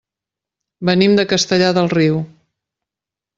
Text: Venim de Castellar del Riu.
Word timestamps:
Venim 0.89 1.13
de 1.19 1.25
Castellar 1.33 1.69
del 1.79 1.91
Riu. 1.93 2.19